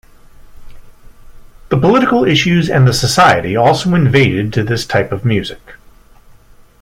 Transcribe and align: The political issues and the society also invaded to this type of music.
The 1.69 1.77
political 1.77 2.25
issues 2.25 2.71
and 2.71 2.87
the 2.87 2.91
society 2.91 3.55
also 3.55 3.93
invaded 3.93 4.51
to 4.53 4.63
this 4.63 4.83
type 4.83 5.11
of 5.11 5.23
music. 5.25 5.75